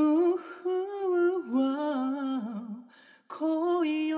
[0.00, 2.62] うふわ
[3.26, 4.16] 恋を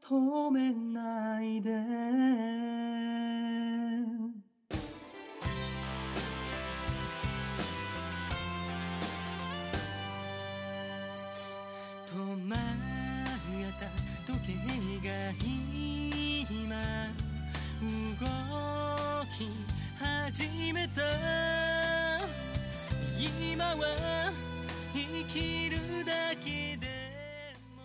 [0.00, 1.70] 止めないで。
[12.06, 12.12] 止
[12.46, 12.58] まっ
[13.78, 13.86] た
[14.32, 15.10] 時計が
[16.50, 16.74] 今
[17.80, 17.86] 動
[19.30, 19.38] き
[19.98, 21.11] 始めた。
[23.82, 24.32] は
[24.94, 26.86] 生きるだけで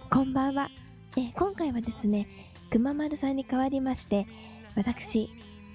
[0.09, 0.69] こんばんは。
[1.17, 2.27] えー今回はですね、
[2.69, 4.27] くままるさんに代わりまして、
[4.75, 5.29] 私、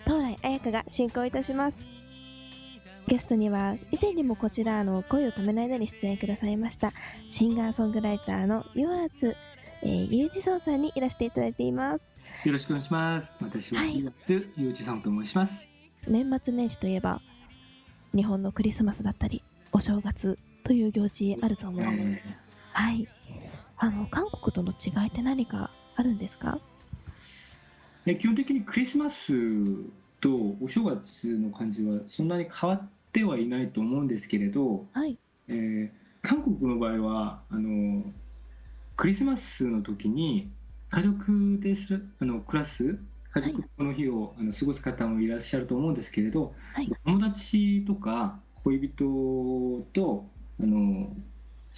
[0.05, 1.87] 東来彩香が進行いたします。
[3.09, 6.93] ゲストには、以前にもこちら、あの、恋を止めないでに出演くださいました、
[7.31, 9.37] シンガーソングライターのユアーツ、
[9.83, 12.23] えー、ゆうじそうさんにいらしていただいています。
[12.45, 13.99] よろしくお願いします私ははい
[14.57, 15.69] ゆうちさんと申します
[16.07, 17.21] 年末年始といえば、
[18.15, 22.23] 日本のクリスマスだったり、お正月という行事あると思うえ
[22.73, 23.09] はい。
[23.79, 26.59] あの、韓国との違いって何かあるんですか？
[28.07, 29.35] ー基本的にクリスマス
[30.21, 35.19] とお正月の感じはそんなに変わってはいないと思うんですけれど、はい。
[35.49, 38.05] えー韓国の場合はあの
[38.97, 40.53] クリスマスの時に
[40.89, 42.97] 家族でするあの暮らす
[43.33, 51.17] 家族この日を、あの過ごす方もいらっしゃると思うんですけれど、はい友達とか恋人とあの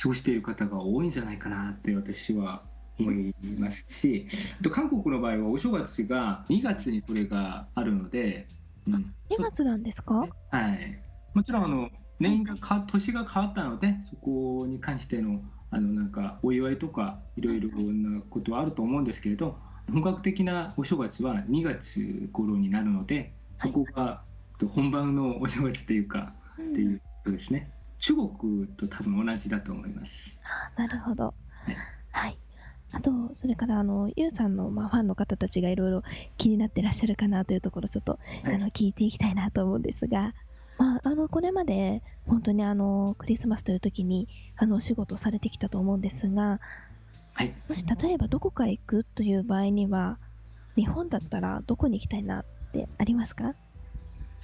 [0.00, 2.62] 過ごしている方が多いんじゃないかなって私は
[2.98, 4.26] 思いますし
[4.70, 8.46] 韓国の場合はお正月が2月にそれがあるので、
[8.86, 9.14] うん。
[9.30, 10.14] 2月なんですか？
[10.50, 11.00] はい、
[11.32, 11.90] もちろんあの
[12.20, 15.40] 年がか年が変わったのでそこに関しての
[15.70, 19.58] あのなんかお祝いとかいろいろなことはあると思うんですけれど
[19.92, 23.72] 本格的なお正月は2月頃になるのではい。
[23.72, 24.22] そこが
[24.72, 27.70] 本番のお正月っていうかっていうことですね。
[27.98, 30.38] 中国と多分同じだと思います。
[30.76, 31.34] あなるほど。
[31.68, 31.72] い。
[32.12, 32.38] はい。
[32.92, 36.02] あと、それから、あの、ゆうさんの、まあ、ファンの方たちがいろいろ
[36.36, 38.54] 気になってらっしゃるかなというところ、ちょっと、はい。
[38.54, 40.34] あの、聞いていきたいなと思うんですが、
[40.78, 46.60] まあ、あの、これまで、本当にあの、クリスマスという時に、あの、お仕事をされてきたと思うんですが、
[47.34, 47.54] はい。
[47.68, 50.20] もし、例えばどこか行くという場合には、
[50.76, 53.54] 日本だったらどこに行きたいなってありますか？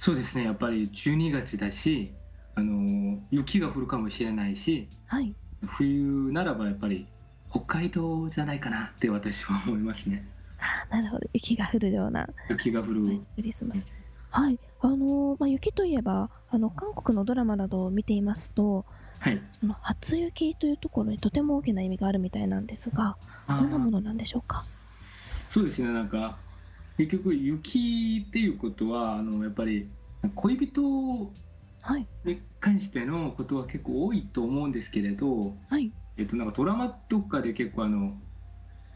[0.01, 2.11] そうですねやっぱり12月だし
[2.55, 5.31] あの雪が降るかもしれないしはい。
[5.67, 7.05] 冬ならばやっぱり
[7.47, 10.25] 北海道じゃないかなって私は思いますね
[10.57, 11.27] あなるほど。
[11.33, 13.01] 雪が降るような、雪が降る、
[13.35, 13.87] クリスマス。
[14.29, 14.59] はい。
[14.79, 18.85] あのまあ、雪といえば、あの、韓国のドラマなどを見ていますと、
[19.19, 24.65] はいその初雪というところにとても大きな意味があるみたいなんですが、あどんなもーのなんでしょうか？
[25.49, 26.37] そうですねなんか
[27.01, 29.89] 結局雪っていうことはあのやっぱり
[30.35, 31.31] 恋人
[31.81, 32.07] はい。
[32.23, 35.91] に関してのことは結構多いと思うんですけれど、はい。
[36.15, 38.13] えっと、なんかドラマとかで結構あの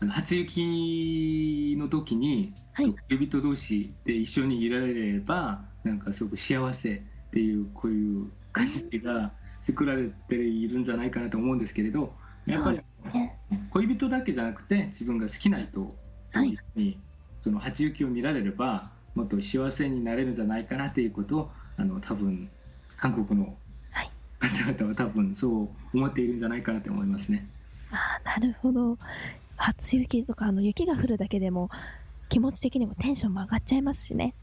[0.08, 7.02] 初雪の時に、はい恋人同士で一緒にいられればなんかすごく幸せっ
[7.32, 9.32] ていうこういう感じが
[9.64, 12.14] 作られているんじゃないかなと思うんですけれど
[12.46, 12.80] やっぱり。
[13.72, 15.96] 恋人だけじゃなくて自分が好きな人と
[16.34, 17.00] はい一緒に
[17.46, 22.50] その初雪を見られればもっと幸せになれるんじゃないかなっていうことをあの多分
[22.98, 23.56] 韓国の
[23.92, 27.50] はい方々は多分そう思っているんじゃないかなと思いますね。
[27.90, 28.98] ああ、なるほど。
[29.58, 31.70] 初雪とか、あの、雪が降るだけでも、
[32.30, 34.36] 気持ち的にもテンションも上がっちゃいますしね。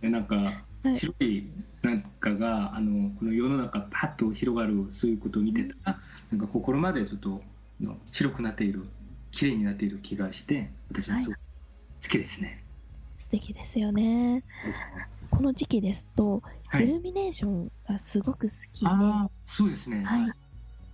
[0.00, 1.52] でなんか はい白い
[1.82, 6.00] なんかがあのこの世の中パッと広がるそういうことを見てたら
[6.30, 7.42] なんか心までちょっと
[7.80, 8.84] の白くなっている
[9.30, 11.38] 綺麗になっている気がして私もすごく
[12.02, 12.64] 好きですね。
[13.18, 14.42] 素敵ですよね。
[14.64, 20.02] ですねこの時期ですと、はい、イルミネーションがすごく好きで、ああそうですね。
[20.04, 20.32] はい。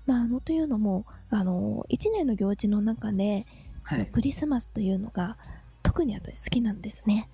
[0.07, 3.47] まあ、あの、というのも、あの、一年の行事の中で、
[3.87, 5.39] そのクリスマスというのが、
[5.83, 7.29] 特に私好きなんですね。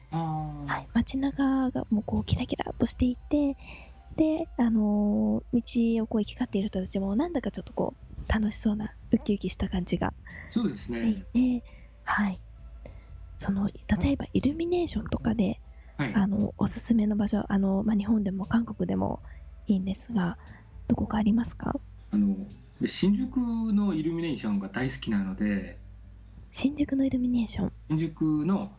[0.67, 0.89] はい。
[0.95, 3.57] 街中がもうこう、キラキラっとしていて、
[4.17, 7.95] で、あのー道をこう行き交っている人たちも、なんだかちょっとこ
[8.29, 10.15] う、楽しそうな、ウキウキした感じが
[10.51, 11.11] そうですね。
[11.11, 11.23] い
[11.63, 11.65] て、
[12.05, 12.41] はい。
[13.41, 15.61] その、例えばイルミネーションとかで、
[15.97, 16.15] はい。
[16.15, 19.21] あの、おすすめの場所、あの、まあ、日本でも韓国でも
[19.67, 20.39] いいんですが、
[20.87, 21.75] どこかありますか？
[22.13, 22.37] あの
[22.81, 23.37] で新宿
[23.73, 25.79] のイルミネーションが大好きなので
[26.51, 27.71] 新宿のイルミネーション。
[27.91, 28.73] 新宿の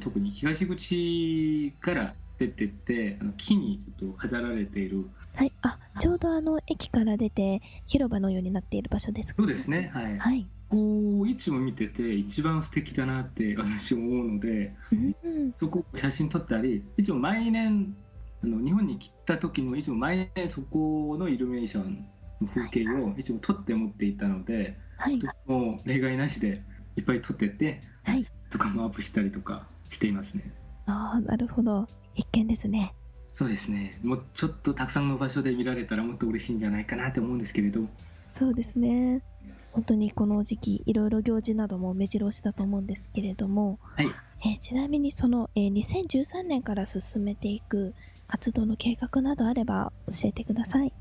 [0.00, 5.52] 特に東口から出てってあの木にちょっと飾られているはい。
[5.62, 9.42] あ、ちょうどあの、駅から出て、広場のようになっている場所ですか？
[9.42, 10.46] そうですねはい、はい。
[10.68, 15.54] こういつも見てて一番素敵だなって私思うのでうん。
[15.58, 17.94] そこを写真撮ったりいつも毎年
[18.42, 22.06] あの日本に来た時もいつも毎年そこのイルミネーション
[22.46, 25.20] 風景をいつも撮って持っていたので、はい。
[25.46, 26.62] もう例外なしで
[26.96, 30.52] いっぱい撮ってって、はいとかもアップしたりとかしていますね。
[30.86, 31.86] ああ、なるほど。
[32.14, 32.94] 一見ですね。
[33.34, 33.98] そうですね。
[34.02, 37.82] もうちょっとたくさんの場所で見られたらもっと嬉しいんじゃないかなと思うんですけれど、
[38.30, 39.22] そうですね。
[39.70, 44.20] 本当にこの時期、いろいろ行事なども目白押しだと思うんですけれども、はい。
[44.44, 47.94] えーちなみにその、えー2013年から進めていく
[48.26, 50.92] 活動の計画などあれば教えてください。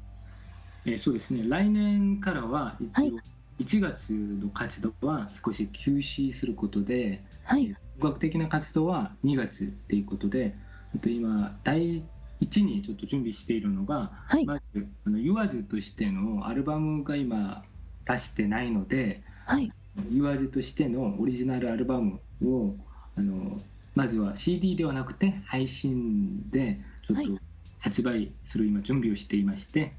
[0.85, 1.43] えーそうですね。
[1.47, 3.21] 来年からは一はい応
[3.59, 7.75] 1月の活動は少し休止することで、はい。
[7.99, 10.55] 音楽的な活動は2月っていうことで、
[10.95, 12.03] あと今第
[12.39, 14.45] 一にちょっと準備しているのが、はい。
[14.45, 17.63] まずあの Yours としてのアルバムが今
[18.05, 19.71] 出してないので、はい。
[20.11, 22.75] Yours としてのオリジナルアルバムを
[23.15, 23.59] あの
[23.95, 27.39] まずは CD ではなくて配信でちょっとはい
[27.83, 29.91] 発売する今準備をしていまして、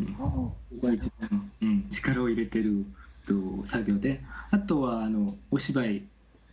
[0.00, 0.16] うん。
[0.18, 2.84] おーここが一番、うん、力を入れてる
[3.26, 3.34] と
[3.64, 6.02] 作業であとはあのお芝居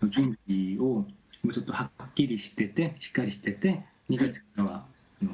[0.02, 1.06] の準備をも
[1.46, 4.86] うちょっとはっきりしててしっかりしてて2月からは
[5.22, 5.32] あの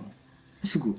[0.61, 0.95] すぐ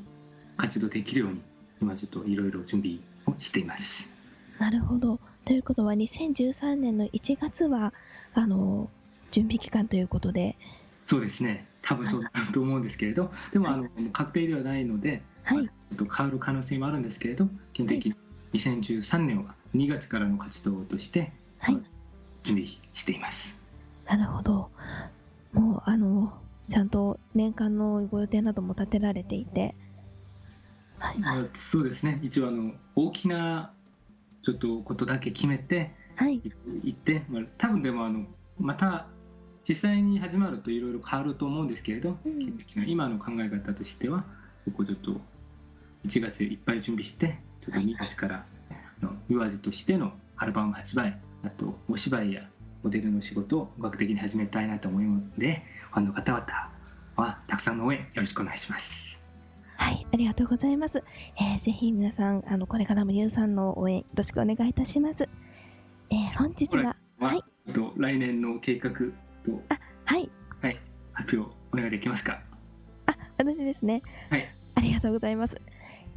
[0.57, 1.41] 活動できるように
[1.81, 4.11] 今ちょっといろいろ準備をしています。
[4.59, 5.19] なるほど。
[5.45, 7.93] ということは、2013年の1月は、
[8.35, 8.89] あの、
[9.31, 10.57] 準備期間ということで、
[11.05, 12.83] そうですね多分そうだと思うん。
[12.83, 15.71] ですけれどでもあの確定ではないので、はい。
[15.99, 18.15] 変わる可能性もあるんですけれど基本的に
[18.53, 21.77] 2013年は2月からの活動としてはい。
[22.43, 23.59] 準備しています。
[24.07, 24.71] なるほど。
[25.53, 26.33] もう、あの、
[26.67, 29.75] ちゃんと年間のご予定なども立てられていて、
[30.99, 31.19] はい。
[31.19, 33.73] まあそうですね一応あの大きな
[34.43, 36.41] ちょっとことだけ決めてはい。
[36.83, 38.27] 行って、まあ、多分でもあの
[38.59, 39.07] また
[39.69, 42.57] 実際に始まるといろいろ変わると思うんですけれど、うん
[42.87, 44.25] 今の考え方としては
[44.65, 45.21] ここちょっと
[46.07, 48.47] 1月いっぱい準備してちょっと2月から
[49.03, 52.49] あの言わずとしてのアルバム発売あとお芝居や
[52.83, 56.47] モデルの仕事を本格的に始めたいなと思うのでファンの方々
[57.17, 59.21] はたくさんの応援よろしくお願いします。
[59.79, 61.03] はい、ありがとうございます。
[61.39, 65.29] えーぜひ皆さん、あの、これからもゆうさんの応援よろしくお願いいたします。
[66.11, 68.91] えー本日は、は、はいあと来年の計画
[69.43, 69.63] と
[70.05, 70.31] はい、
[70.61, 70.81] はい
[71.13, 72.39] 発表お願いできますか？
[73.39, 74.03] 私ですね。
[74.31, 74.49] はい。
[74.77, 75.61] ありがとうございます。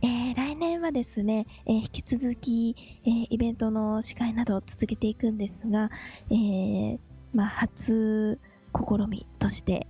[0.01, 2.75] えー来年はですね、えー引き続き、
[3.05, 5.89] えーイベントの司会などを続けていくんですが、
[6.29, 6.99] えー
[7.33, 8.39] まあ、初
[8.73, 9.87] 試みとして、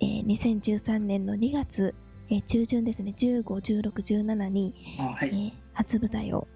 [0.00, 1.94] えー2013年の2月、
[2.30, 6.46] えー中旬ですね、15、16、17に、あはい、えー初舞台を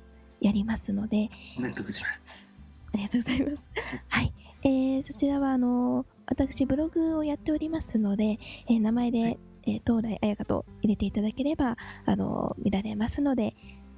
[0.41, 2.51] やりますので、おめでとうございます。
[2.93, 3.71] ありがとうございます。
[4.09, 4.33] はい。
[4.65, 8.39] えーそちらは、あの私、ブログをやっておりますので、
[8.69, 13.55] えー名前で、はいえー東来彩香と入れていただければ、あの見られますので、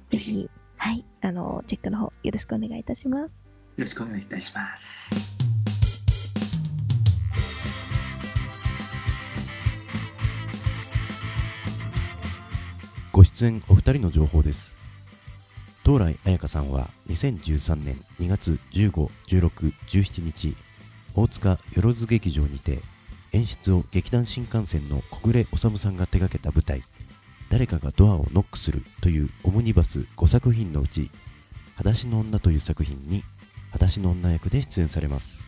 [0.09, 3.47] ぜひ、はい、あのチェックの方、よろしくお願いいたします。
[3.77, 5.39] よろしくお願いいたします。
[13.11, 14.77] ご出演お二人の情報です
[15.83, 20.55] 東来彩香さんは2013年2月15、16、17日
[21.15, 22.79] 大塚よろず劇場にて
[23.33, 26.83] 演出を劇団新幹線の小暮治さんが手掛けた舞台
[27.49, 31.11] 「誰かがドアをノックする」というオムニバス5作品のうち
[31.77, 33.23] 「裸足の女」という作品に
[33.71, 35.43] 裸足の女役で出演されます。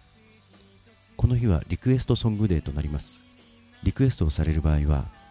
[1.16, 3.22] この日はリクエストソングデーとなります。
[3.84, 5.06] リクエストをされる場合は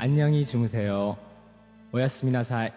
[0.00, 1.16] 안녕히 주무세요.
[1.90, 2.70] 오야스미나사이.